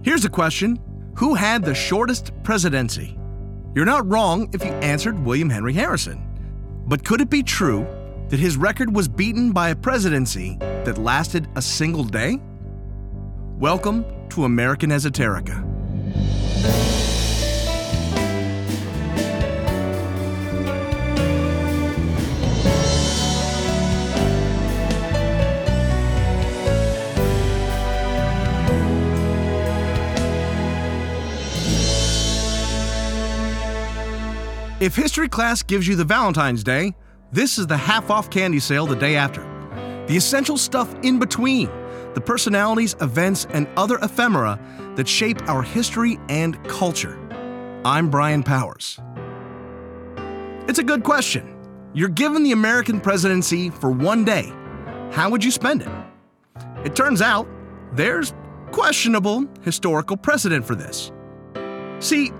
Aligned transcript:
Here's 0.00 0.24
a 0.24 0.30
question 0.30 0.78
Who 1.16 1.34
had 1.34 1.64
the 1.64 1.74
shortest 1.74 2.30
presidency? 2.44 3.18
You're 3.74 3.84
not 3.84 4.08
wrong 4.08 4.48
if 4.52 4.64
you 4.64 4.70
answered 4.70 5.18
William 5.18 5.50
Henry 5.50 5.72
Harrison. 5.72 6.24
But 6.86 7.04
could 7.04 7.20
it 7.20 7.28
be 7.28 7.42
true 7.42 7.84
that 8.28 8.38
his 8.38 8.56
record 8.56 8.94
was 8.94 9.08
beaten 9.08 9.50
by 9.50 9.70
a 9.70 9.76
presidency 9.76 10.56
that 10.60 10.98
lasted 10.98 11.48
a 11.56 11.62
single 11.62 12.04
day? 12.04 12.40
Welcome 13.58 14.04
to 14.30 14.44
American 14.44 14.90
Esoterica. 14.90 15.64
If 34.80 34.94
history 34.94 35.28
class 35.28 35.64
gives 35.64 35.88
you 35.88 35.96
the 35.96 36.04
Valentine's 36.04 36.62
Day, 36.62 36.94
this 37.32 37.58
is 37.58 37.66
the 37.66 37.76
half 37.76 38.10
off 38.10 38.30
candy 38.30 38.60
sale 38.60 38.86
the 38.86 38.94
day 38.94 39.16
after. 39.16 39.42
The 40.06 40.16
essential 40.16 40.56
stuff 40.56 40.94
in 41.02 41.18
between, 41.18 41.66
the 42.14 42.20
personalities, 42.20 42.94
events, 43.00 43.48
and 43.50 43.66
other 43.76 43.98
ephemera 44.02 44.56
that 44.94 45.08
shape 45.08 45.42
our 45.48 45.62
history 45.62 46.20
and 46.28 46.62
culture. 46.68 47.18
I'm 47.84 48.08
Brian 48.08 48.44
Powers. 48.44 49.00
It's 50.68 50.78
a 50.78 50.84
good 50.84 51.02
question. 51.02 51.56
You're 51.92 52.08
given 52.08 52.44
the 52.44 52.52
American 52.52 53.00
presidency 53.00 53.70
for 53.70 53.90
one 53.90 54.24
day. 54.24 54.52
How 55.10 55.28
would 55.28 55.42
you 55.42 55.50
spend 55.50 55.82
it? 55.82 55.88
It 56.84 56.94
turns 56.94 57.20
out 57.20 57.48
there's 57.94 58.32
questionable 58.70 59.44
historical 59.62 60.16
precedent 60.16 60.64
for 60.64 60.76
this. 60.76 61.10
See, 61.98 62.30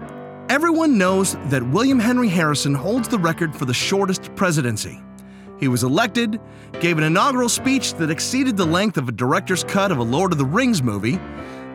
Everyone 0.49 0.97
knows 0.97 1.37
that 1.51 1.63
William 1.63 1.99
Henry 1.99 2.31
Harrison 2.31 2.75
holds 2.75 3.07
the 3.07 3.19
record 3.19 3.55
for 3.55 3.67
the 3.67 3.75
shortest 3.75 4.35
presidency. 4.35 4.99
He 5.61 5.69
was 5.69 5.83
elected, 5.83 6.41
gave 6.81 6.97
an 6.97 7.05
inaugural 7.05 7.51
speech 7.51 7.93
that 7.95 8.11
exceeded 8.11 8.57
the 8.57 8.65
length 8.65 8.97
of 8.97 9.11
a 9.11 9.13
director's 9.13 9.63
cut 9.63 9.93
of 9.93 9.99
a 9.99 10.03
Lord 10.03 10.33
of 10.33 10.39
the 10.39 10.47
Rings 10.47 10.83
movie, 10.83 11.21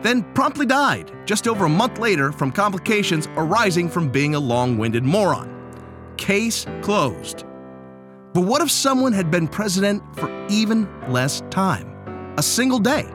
then 0.02 0.24
promptly 0.34 0.66
died 0.66 1.12
just 1.24 1.46
over 1.46 1.66
a 1.66 1.68
month 1.68 2.00
later 2.00 2.32
from 2.32 2.50
complications 2.50 3.28
arising 3.36 3.88
from 3.88 4.08
being 4.08 4.34
a 4.34 4.40
long 4.40 4.76
winded 4.76 5.04
moron. 5.04 5.54
Case 6.16 6.66
closed. 6.82 7.44
But 8.32 8.40
what 8.40 8.60
if 8.60 8.72
someone 8.72 9.12
had 9.12 9.30
been 9.30 9.46
president 9.46 10.02
for 10.16 10.48
even 10.48 10.88
less 11.12 11.44
time? 11.48 11.94
A 12.38 12.42
single 12.42 12.80
day. 12.80 13.08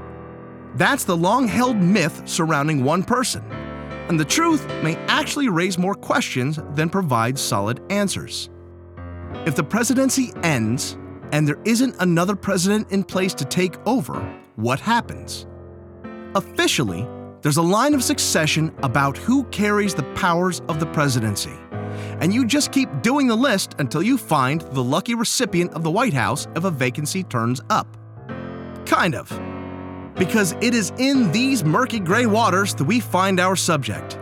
That's 0.75 1.03
the 1.03 1.17
long 1.17 1.49
held 1.49 1.75
myth 1.75 2.21
surrounding 2.23 2.85
one 2.85 3.03
person 3.03 3.43
and 4.09 4.19
the 4.19 4.25
truth 4.25 4.67
may 4.83 4.95
actually 5.07 5.49
raise 5.49 5.77
more 5.77 5.93
questions 5.93 6.59
than 6.73 6.89
provide 6.89 7.37
solid 7.37 7.79
answers. 7.91 8.49
If 9.45 9.55
the 9.55 9.63
presidency 9.63 10.33
ends 10.43 10.97
and 11.31 11.47
there 11.47 11.59
isn't 11.63 11.95
another 11.99 12.35
president 12.35 12.91
in 12.91 13.03
place 13.03 13.35
to 13.35 13.45
take 13.45 13.75
over, 13.87 14.19
what 14.55 14.79
happens? 14.79 15.45
Officially, 16.35 17.07
there's 17.41 17.57
a 17.57 17.61
line 17.61 17.93
of 17.93 18.03
succession 18.03 18.73
about 18.83 19.15
who 19.17 19.43
carries 19.45 19.93
the 19.93 20.03
powers 20.13 20.61
of 20.67 20.79
the 20.79 20.87
presidency. 20.87 21.53
And 22.19 22.33
you 22.33 22.45
just 22.45 22.71
keep 22.71 23.01
doing 23.01 23.27
the 23.27 23.35
list 23.35 23.75
until 23.79 24.01
you 24.01 24.17
find 24.17 24.61
the 24.61 24.83
lucky 24.83 25.15
recipient 25.15 25.73
of 25.73 25.83
the 25.83 25.91
White 25.91 26.13
House 26.13 26.47
if 26.55 26.63
a 26.63 26.71
vacancy 26.71 27.23
turns 27.23 27.61
up. 27.69 27.95
Kind 28.85 29.15
of 29.15 29.48
because 30.19 30.51
it 30.61 30.75
is 30.75 30.91
in 30.97 31.31
these 31.31 31.63
murky 31.63 31.99
gray 31.99 32.25
waters 32.25 32.75
that 32.75 32.83
we 32.83 32.99
find 32.99 33.39
our 33.39 33.55
subject. 33.55 34.19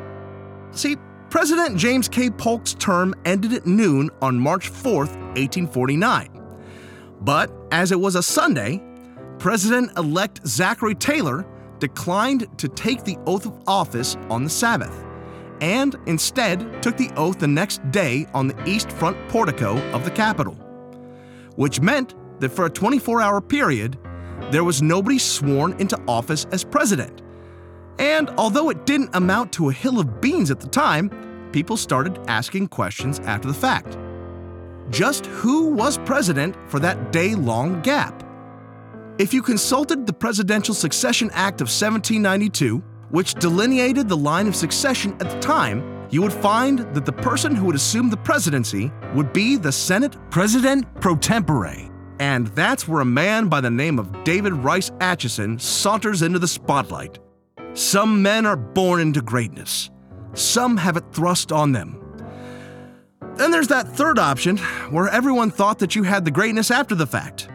See, 0.72 0.95
President 1.30 1.78
James 1.78 2.08
K. 2.08 2.30
Polk's 2.30 2.76
term 2.76 3.14
ended 3.26 3.52
at 3.52 3.66
noon 3.66 4.09
on 4.22 4.40
March 4.40 4.70
4, 4.70 5.00
1849. 5.00 6.30
But 7.22 7.52
as 7.72 7.91
it 7.91 8.00
was 8.00 8.16
a 8.16 8.24
Sunday, 8.24 8.81
President 9.40 9.91
elect 9.97 10.47
Zachary 10.47 10.96
Taylor 10.96 11.46
declined 11.80 12.47
to 12.58 12.68
take 12.68 13.03
the 13.03 13.18
oath 13.25 13.46
of 13.46 13.62
office 13.68 14.16
on 14.29 14.44
the 14.44 14.50
Sabbath, 14.50 15.06
and 15.62 15.96
instead 16.06 16.81
took 16.81 16.96
the 16.97 17.12
oath 17.16 17.40
the 17.40 17.47
next 17.47 17.81
day 17.91 18.28
on 18.34 18.47
the 18.47 18.69
east 18.69 18.91
front 18.91 19.18
portico 19.29 19.78
of 19.91 20.06
the 20.06 20.12
Capitol, 20.12 20.53
which 21.56 21.81
meant 21.81 22.16
that 22.40 22.50
for 22.50 22.66
a 22.66 22.69
24 22.69 23.22
hour 23.22 23.41
period, 23.41 23.97
there 24.52 24.63
was 24.63 24.81
nobody 24.81 25.19
sworn 25.19 25.74
into 25.80 26.00
office 26.08 26.46
as 26.52 26.63
president. 26.63 27.22
And 28.00 28.30
although 28.38 28.69
it 28.69 28.85
didn't 28.85 29.16
amount 29.16 29.52
to 29.53 29.69
a 29.69 29.74
hill 29.74 30.00
of 30.00 30.22
beans 30.22 30.52
at 30.52 30.59
the 30.59 30.68
time, 30.68 31.09
people 31.52 31.78
started 31.78 32.19
asking 32.28 32.68
questions 32.68 33.19
after 33.19 33.47
the 33.47 33.53
fact. 33.53 33.97
Just 34.90 35.25
who 35.25 35.69
was 35.69 35.97
president 36.00 36.56
for 36.69 36.80
that 36.80 37.12
day 37.12 37.35
long 37.35 37.81
gap? 37.81 38.24
If 39.18 39.34
you 39.34 39.41
consulted 39.41 40.06
the 40.06 40.13
Presidential 40.13 40.75
Succession 40.75 41.29
Act 41.34 41.59
of 41.59 41.66
1792, 41.66 42.84
which 43.09 43.34
delineated 43.34 44.08
the 44.08 44.18
line 44.18 44.47
of 44.47 44.56
succession 44.56 45.14
at 45.14 45.29
the 45.29 45.40
time, 45.40 46.08
you 46.09 46.22
would 46.22 46.34
find 46.34 46.79
that 46.94 47.06
the 47.06 47.12
person 47.12 47.56
who 47.56 47.66
would 47.66 47.75
assume 47.75 48.09
the 48.09 48.18
presidency 48.18 48.91
would 49.14 49.34
be 49.34 49.58
the 49.58 49.72
Senate 49.72 50.16
President 50.29 50.85
pro 51.02 51.16
tempore. 51.16 51.97
And 52.19 52.47
that's 52.47 52.88
where 52.88 53.01
a 53.01 53.05
man 53.05 53.47
by 53.47 53.61
the 53.61 53.69
name 53.69 54.00
of 54.00 54.23
David 54.23 54.53
Rice 54.53 54.91
Atchison 55.00 55.59
saunters 55.59 56.22
into 56.22 56.39
the 56.39 56.47
spotlight. 56.47 57.19
Some 57.73 58.23
men 58.23 58.45
are 58.45 58.57
born 58.57 59.01
into 59.01 59.22
greatness, 59.22 59.91
some 60.33 60.78
have 60.78 60.97
it 60.97 61.03
thrust 61.13 61.51
on 61.51 61.72
them. 61.72 62.03
Then 63.35 63.51
there's 63.51 63.67
that 63.67 63.88
third 63.88 64.17
option, 64.17 64.57
where 64.89 65.09
everyone 65.09 65.51
thought 65.51 65.78
that 65.79 65.95
you 65.95 66.01
had 66.01 66.25
the 66.25 66.31
greatness 66.31 66.72
after 66.72 66.95
the 66.95 67.05
fact. 67.05 67.50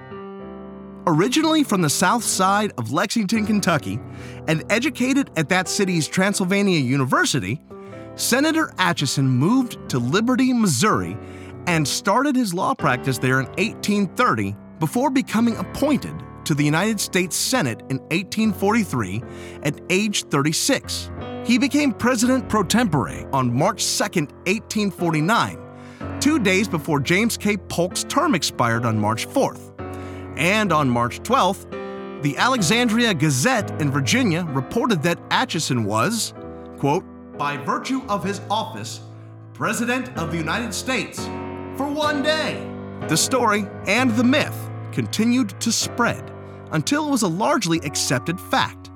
Originally 1.09 1.65
from 1.65 1.83
the 1.83 1.91
south 1.91 2.23
side 2.23 2.73
of 2.79 2.93
Lexington, 2.93 3.45
Kentucky, 3.45 3.99
and 4.47 4.63
educated 4.71 5.33
at 5.37 5.49
that 5.49 5.67
city's 5.67 6.07
Transylvania 6.07 6.79
University, 6.79 7.61
Senator 8.15 8.73
Atchison 8.79 9.27
moved 9.27 9.79
to 9.89 9.99
Liberty, 9.99 10.53
Missouri 10.53 11.17
and 11.67 11.87
started 11.87 12.37
his 12.37 12.53
law 12.55 12.75
practice 12.75 13.19
there 13.19 13.41
in 13.41 13.47
1830 13.47 14.57
before 14.79 15.11
becoming 15.11 15.57
appointed 15.57 16.15
to 16.45 16.55
the 16.55 16.65
United 16.65 17.01
States 17.01 17.37
Senate 17.37 17.81
in 17.89 17.99
1843 18.11 19.23
at 19.63 19.81
age 19.91 20.25
36. 20.25 21.11
He 21.45 21.59
became 21.59 21.93
president 21.93 22.49
pro 22.49 22.63
tempore 22.63 23.29
on 23.33 23.53
March 23.53 23.85
2, 23.99 24.05
1849, 24.05 25.59
two 26.21 26.39
days 26.39 26.69
before 26.69 27.01
James 27.01 27.37
K. 27.37 27.57
Polk's 27.57 28.05
term 28.05 28.35
expired 28.35 28.85
on 28.85 28.99
March 28.99 29.29
4th. 29.29 29.71
And 30.37 30.73
on 30.73 30.89
March 30.89 31.21
12th, 31.21 31.71
the 32.23 32.37
Alexandria 32.37 33.15
Gazette 33.15 33.81
in 33.81 33.91
Virginia 33.91 34.45
reported 34.51 35.03
that 35.03 35.19
Atchison 35.31 35.85
was, 35.85 36.35
quote, 36.79 37.05
by 37.37 37.57
virtue 37.57 38.03
of 38.09 38.23
his 38.23 38.41
office, 38.51 39.01
President 39.55 40.17
of 40.17 40.31
the 40.31 40.39
United 40.39 40.73
States 40.73 41.29
for 41.77 41.89
one 41.89 42.23
day. 42.23 42.69
The 43.09 43.17
story 43.17 43.67
and 43.87 44.11
the 44.13 44.25
myth 44.25 44.71
continued 44.93 45.61
to 45.61 45.73
spread 45.73 46.31
until 46.73 47.07
it 47.07 47.11
was 47.11 47.23
a 47.23 47.29
largely 47.29 47.79
accepted 47.81 48.41
fact. 48.41 48.91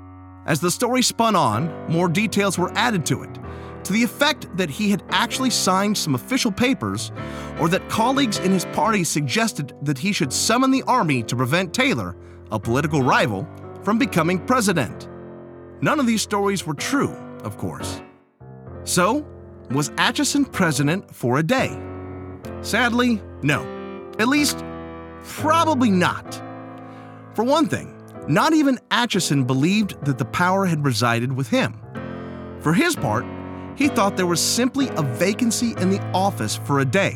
As 0.47 0.61
the 0.61 0.71
story 0.71 1.03
spun 1.03 1.35
on, 1.35 1.91
more 1.91 2.09
details 2.09 2.59
were 2.59 2.73
added 2.77 3.05
to 3.07 3.23
it, 3.23 3.39
to 3.85 3.93
the 3.93 4.03
effect 4.03 4.47
that 4.57 4.71
he 4.71 4.91
had 4.91 5.03
actually 5.11 5.51
signed 5.51 5.97
some 5.99 6.15
official 6.15 6.53
papers, 6.53 7.13
or 7.61 7.69
that 7.69 7.89
colleagues 7.89 8.39
in 8.39 8.53
his 8.53 8.65
party 8.67 9.05
suggested 9.05 9.75
that 9.83 9.99
he 9.99 10.13
should 10.13 10.33
summon 10.33 10.71
the 10.71 10.83
army 10.85 11.23
to 11.25 11.37
prevent 11.37 11.75
Taylor, 11.75 12.17
a 12.53 12.59
political 12.59 13.03
rival, 13.03 13.47
from 13.83 13.99
becoming 13.99 14.39
president. 14.39 15.09
None 15.81 16.01
of 16.01 16.07
these 16.07 16.23
stories 16.23 16.67
were 16.67 16.75
true, 16.75 17.15
of 17.45 17.59
course. 17.59 18.01
So, 18.85 19.27
was 19.71 19.91
Atchison 19.99 20.45
president 20.45 21.13
for 21.15 21.39
a 21.39 21.43
day? 21.43 21.86
Sadly, 22.63 23.23
no. 23.43 23.63
At 24.19 24.29
least, 24.29 24.65
probably 25.23 25.91
not. 25.91 26.35
For 27.35 27.45
one 27.45 27.67
thing, 27.67 27.93
not 28.29 28.53
even 28.53 28.79
Atchison 28.91 29.45
believed 29.45 30.05
that 30.05 30.19
the 30.19 30.25
power 30.25 30.67
had 30.67 30.85
resided 30.85 31.33
with 31.33 31.49
him. 31.49 31.81
For 32.61 32.73
his 32.73 32.97
part, 32.97 33.25
he 33.77 33.89
thought 33.89 34.17
there 34.17 34.27
was 34.27 34.41
simply 34.41 34.89
a 34.97 35.03
vacancy 35.03 35.75
in 35.79 35.91
the 35.91 36.01
office 36.13 36.57
for 36.57 36.81
a 36.81 36.85
day, 36.85 37.13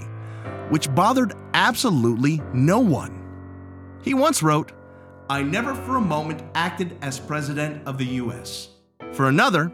which 0.69 0.95
bothered 0.95 1.35
absolutely 1.55 2.43
no 2.53 2.79
one. 2.79 3.17
He 4.03 4.15
once 4.15 4.43
wrote, 4.43 4.73
I 5.29 5.43
never 5.43 5.75
for 5.75 5.97
a 5.97 6.01
moment 6.01 6.43
acted 6.55 6.97
as 7.03 7.19
President 7.19 7.87
of 7.87 7.99
the 7.99 8.07
US. 8.07 8.69
For 9.13 9.29
another, 9.29 9.73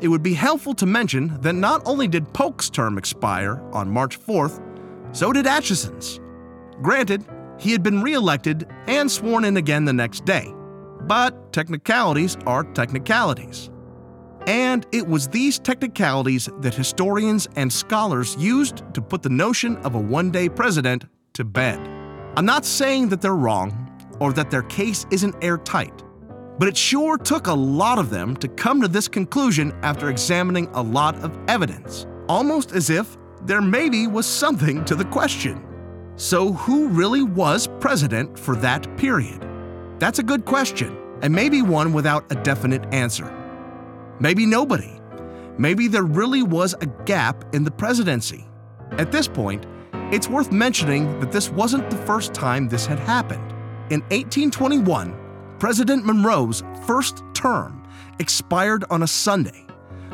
it 0.00 0.08
would 0.08 0.22
be 0.22 0.34
helpful 0.34 0.74
to 0.74 0.86
mention 0.86 1.40
that 1.40 1.54
not 1.54 1.82
only 1.84 2.06
did 2.06 2.32
Polk's 2.32 2.70
term 2.70 2.98
expire 2.98 3.60
on 3.72 3.90
March 3.90 4.20
4th, 4.20 4.62
so 5.12 5.32
did 5.32 5.46
Atchison's. 5.46 6.20
Granted, 6.82 7.24
he 7.58 7.72
had 7.72 7.82
been 7.82 8.02
reelected 8.02 8.68
and 8.86 9.10
sworn 9.10 9.44
in 9.44 9.56
again 9.56 9.84
the 9.84 9.92
next 9.92 10.24
day, 10.24 10.54
but 11.02 11.52
technicalities 11.52 12.36
are 12.46 12.64
technicalities. 12.64 13.70
And 14.46 14.86
it 14.92 15.06
was 15.06 15.28
these 15.28 15.58
technicalities 15.58 16.48
that 16.60 16.74
historians 16.74 17.48
and 17.56 17.70
scholars 17.70 18.36
used 18.38 18.82
to 18.94 19.02
put 19.02 19.22
the 19.22 19.28
notion 19.28 19.76
of 19.78 19.94
a 19.94 19.98
one 19.98 20.30
day 20.30 20.48
president 20.48 21.04
to 21.34 21.44
bed. 21.44 21.78
I'm 22.36 22.46
not 22.46 22.64
saying 22.64 23.08
that 23.08 23.20
they're 23.20 23.34
wrong 23.34 23.84
or 24.20 24.32
that 24.32 24.50
their 24.50 24.62
case 24.62 25.06
isn't 25.10 25.34
airtight, 25.42 26.02
but 26.58 26.68
it 26.68 26.76
sure 26.76 27.18
took 27.18 27.48
a 27.48 27.52
lot 27.52 27.98
of 27.98 28.10
them 28.10 28.36
to 28.36 28.48
come 28.48 28.80
to 28.80 28.88
this 28.88 29.08
conclusion 29.08 29.72
after 29.82 30.08
examining 30.08 30.68
a 30.72 30.82
lot 30.82 31.16
of 31.16 31.36
evidence, 31.48 32.06
almost 32.28 32.72
as 32.72 32.90
if 32.90 33.16
there 33.48 33.62
maybe 33.62 34.06
was 34.06 34.26
something 34.26 34.84
to 34.84 34.94
the 34.94 35.06
question. 35.06 35.64
So, 36.16 36.52
who 36.52 36.88
really 36.88 37.22
was 37.22 37.66
president 37.80 38.38
for 38.38 38.54
that 38.56 38.94
period? 38.98 39.42
That's 39.98 40.18
a 40.18 40.22
good 40.22 40.44
question, 40.44 40.94
and 41.22 41.34
maybe 41.34 41.62
one 41.62 41.94
without 41.94 42.30
a 42.30 42.34
definite 42.34 42.84
answer. 42.92 43.34
Maybe 44.20 44.44
nobody. 44.44 45.00
Maybe 45.56 45.88
there 45.88 46.02
really 46.02 46.42
was 46.42 46.74
a 46.82 46.86
gap 47.06 47.54
in 47.54 47.64
the 47.64 47.70
presidency. 47.70 48.46
At 48.98 49.12
this 49.12 49.26
point, 49.26 49.64
it's 50.12 50.28
worth 50.28 50.52
mentioning 50.52 51.18
that 51.20 51.32
this 51.32 51.48
wasn't 51.48 51.88
the 51.88 51.96
first 51.96 52.34
time 52.34 52.68
this 52.68 52.84
had 52.84 52.98
happened. 52.98 53.50
In 53.90 54.02
1821, 54.10 55.56
President 55.58 56.04
Monroe's 56.04 56.62
first 56.86 57.22
term 57.32 57.88
expired 58.18 58.84
on 58.90 59.04
a 59.04 59.06
Sunday, 59.06 59.64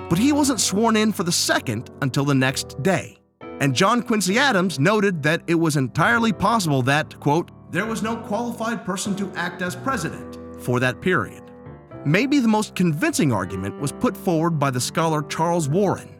but 0.08 0.18
he 0.18 0.30
wasn't 0.30 0.60
sworn 0.60 0.94
in 0.94 1.10
for 1.10 1.24
the 1.24 1.32
second 1.32 1.90
until 2.00 2.24
the 2.24 2.34
next 2.34 2.80
day. 2.80 3.18
And 3.60 3.74
John 3.74 4.02
Quincy 4.02 4.38
Adams 4.38 4.78
noted 4.78 5.22
that 5.22 5.42
it 5.46 5.54
was 5.54 5.76
entirely 5.76 6.32
possible 6.32 6.82
that, 6.82 7.18
quote, 7.20 7.50
there 7.70 7.86
was 7.86 8.02
no 8.02 8.16
qualified 8.16 8.84
person 8.84 9.16
to 9.16 9.32
act 9.36 9.62
as 9.62 9.74
president 9.74 10.38
for 10.62 10.80
that 10.80 11.00
period. 11.00 11.42
Maybe 12.04 12.38
the 12.38 12.48
most 12.48 12.74
convincing 12.74 13.32
argument 13.32 13.80
was 13.80 13.92
put 13.92 14.16
forward 14.16 14.58
by 14.58 14.70
the 14.70 14.80
scholar 14.80 15.22
Charles 15.22 15.68
Warren, 15.68 16.14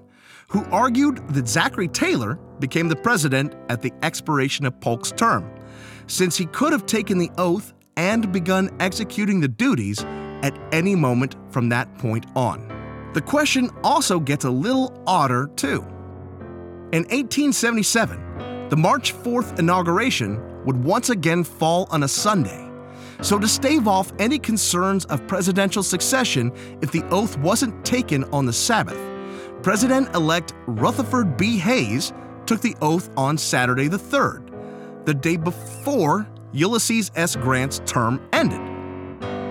who 0.49 0.65
argued 0.71 1.27
that 1.29 1.49
Zachary 1.49 1.89
Taylor 1.89 2.37
became 2.61 2.89
the 2.89 2.97
president 2.97 3.55
at 3.69 3.83
the 3.83 3.93
expiration 4.03 4.65
of 4.65 4.81
Polk's 4.81 5.13
term, 5.13 5.49
since 6.07 6.37
he 6.37 6.47
could 6.47 6.73
have 6.73 6.87
taken 6.87 7.19
the 7.19 7.31
oath 7.39 7.73
and 7.97 8.33
begun 8.33 8.71
executing 8.81 9.41
the 9.41 9.49
duties 9.49 10.03
at 10.43 10.59
any 10.73 10.95
moment 10.95 11.37
from 11.51 11.69
that 11.69 11.93
point 11.99 12.27
on. 12.35 12.67
The 13.15 13.21
question 13.21 13.71
also 13.83 14.19
gets 14.19 14.45
a 14.45 14.51
little 14.51 15.03
odder, 15.07 15.51
too. 15.57 15.87
In 16.95 17.03
1877, 17.03 18.69
the 18.71 18.77
March 18.77 19.15
4th 19.15 19.59
inauguration 19.59 20.65
would 20.65 20.83
once 20.83 21.11
again 21.11 21.45
fall 21.45 21.87
on 21.91 22.05
a 22.05 22.09
Sunday 22.09 22.65
so, 23.23 23.39
to 23.39 23.49
stave 23.49 23.87
off 23.89 24.13
any 24.19 24.39
concerns 24.39 25.05
of 25.07 25.27
presidential 25.27 25.83
succession 25.83 26.53
if 26.83 26.91
the 26.91 27.03
oath 27.11 27.39
wasn't 27.39 27.85
taken 27.85 28.25
on 28.25 28.45
the 28.45 28.53
Sabbath, 28.53 28.99
President 29.63 30.15
elect 30.15 30.53
Rutherford 30.67 31.37
B. 31.37 31.57
Hayes 31.59 32.13
took 32.45 32.61
the 32.61 32.77
oath 32.83 33.09
on 33.17 33.39
Saturday 33.39 33.89
the 33.89 33.97
3rd, 33.97 34.51
the 35.07 35.15
day 35.15 35.37
before 35.37 36.29
Ulysses 36.53 37.11
S. 37.15 37.35
Grant's 37.37 37.81
term 37.87 38.21
ended. 38.33 38.61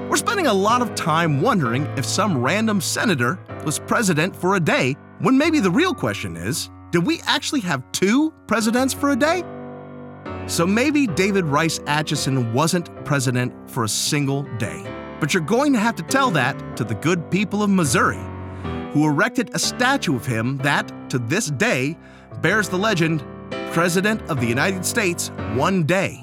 We're 0.08 0.18
spending 0.18 0.48
a 0.48 0.54
lot 0.54 0.84
of 0.84 0.94
time 0.94 1.42
wondering 1.42 1.86
if 1.98 2.06
some 2.06 2.38
random 2.38 2.80
senator 2.80 3.40
was 3.66 3.80
president 3.80 4.36
for 4.36 4.56
a 4.56 4.60
day 4.60 4.96
when 5.20 5.36
maybe 5.36 5.60
the 5.60 5.72
real 5.72 5.96
question 5.96 6.38
is 6.38 6.70
did 6.94 7.08
we 7.08 7.20
actually 7.26 7.62
have 7.62 7.84
two 7.92 8.32
presidents 8.46 8.94
for 8.94 9.10
a 9.10 9.16
day? 9.16 9.44
So 10.46 10.68
maybe 10.68 11.08
David 11.08 11.44
Rice 11.44 11.80
Atchison 11.88 12.54
wasn't 12.54 13.04
president 13.04 13.52
for 13.68 13.84
a 13.84 13.90
single 13.90 14.44
day. 14.58 14.84
But 15.20 15.34
you're 15.34 15.42
going 15.42 15.74
to 15.74 15.80
have 15.80 15.96
to 15.96 16.04
tell 16.04 16.30
that 16.32 16.78
to 16.78 16.84
the 16.84 16.94
good 16.94 17.32
people 17.32 17.64
of 17.64 17.72
Missouri, 17.72 18.22
who 18.92 19.08
erected 19.08 19.50
a 19.56 19.60
statue 19.60 20.16
of 20.16 20.28
him 20.28 20.58
that, 20.58 21.10
to 21.10 21.18
this 21.18 21.48
day, 21.48 21.98
bears 22.42 22.70
the 22.70 22.78
legend 22.78 23.26
President 23.72 24.22
of 24.30 24.40
the 24.40 24.46
United 24.46 24.86
States 24.86 25.30
one 25.56 25.86
day. 25.86 26.22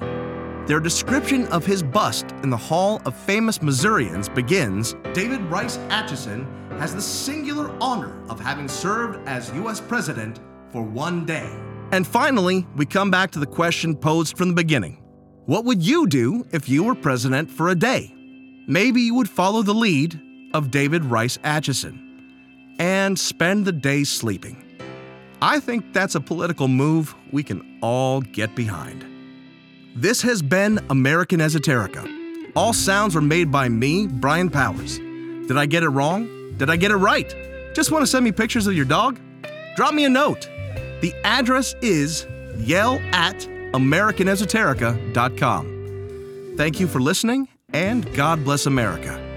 Their 0.67 0.79
description 0.79 1.49
of 1.49 1.67
his 1.67 1.83
bust 1.83 2.31
in 2.45 2.51
the 2.51 2.57
Hall 2.57 3.03
of 3.07 3.17
Famous 3.17 3.61
Missourians 3.61 4.29
begins 4.29 4.95
David 5.15 5.41
Rice 5.47 5.79
Atchison 5.89 6.47
has 6.79 6.95
the 6.95 7.03
singular 7.03 7.77
honor 7.81 8.23
of 8.29 8.39
having 8.39 8.69
served 8.69 9.27
as 9.29 9.53
U.S. 9.55 9.81
President 9.81 10.39
for 10.73 10.83
one 10.83 11.25
day. 11.25 11.51
And 11.93 12.07
finally, 12.07 12.67
we 12.77 12.87
come 12.87 13.11
back 13.11 13.31
to 13.33 13.39
the 13.39 13.47
question 13.47 13.97
posed 13.97 14.37
from 14.37 14.49
the 14.49 14.55
beginning 14.55 15.03
What 15.47 15.65
would 15.65 15.83
you 15.83 16.07
do 16.07 16.47
if 16.53 16.69
you 16.69 16.85
were 16.85 16.95
president 16.95 17.51
for 17.51 17.69
a 17.69 17.75
day? 17.75 18.15
Maybe 18.67 19.01
you 19.03 19.15
would 19.15 19.29
follow 19.29 19.63
the 19.63 19.75
lead 19.75 20.21
of 20.55 20.71
David 20.71 21.05
Rice 21.05 21.39
Atchison 21.43 22.75
and 22.79 23.19
spend 23.19 23.65
the 23.65 23.73
day 23.73 24.05
sleeping. 24.05 24.65
I 25.43 25.59
think 25.59 25.93
that's 25.93 26.15
a 26.15 26.21
political 26.21 26.69
move 26.69 27.15
we 27.33 27.43
can 27.43 27.79
all 27.83 28.21
get 28.21 28.55
behind. 28.55 29.05
This 29.97 30.23
has 30.23 30.43
been 30.43 30.79
American 30.91 31.41
Esoterica. 31.41 32.07
All 32.55 32.73
sounds 32.73 33.15
were 33.15 33.21
made 33.21 33.51
by 33.51 33.69
me, 33.69 34.07
Brian 34.07 34.51
Powers. 34.51 34.99
Did 34.99 35.57
I 35.57 35.67
get 35.67 35.83
it 35.83 35.89
wrong? 35.89 36.55
Did 36.59 36.71
I 36.71 36.77
get 36.77 36.91
it 36.91 36.97
right? 36.97 37.35
Just 37.75 37.91
want 37.91 38.03
to 38.03 38.07
send 38.07 38.25
me 38.25 38.33
pictures 38.33 38.67
of 38.67 38.75
your 38.75 38.85
dog? 38.85 39.19
Drop 39.77 39.95
me 39.95 40.05
a 40.05 40.09
note. 40.09 40.49
The 41.01 41.15
address 41.25 41.75
is 41.83 42.27
yell 42.59 43.01
at 43.13 43.37
AmericanEsoterica.com. 43.73 46.55
Thank 46.57 46.81
you 46.81 46.89
for 46.89 47.01
listening, 47.01 47.49
and 47.73 48.13
God 48.15 48.45
bless 48.45 48.67
America. 48.67 49.30